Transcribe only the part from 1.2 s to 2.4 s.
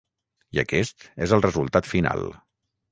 és el resultat final.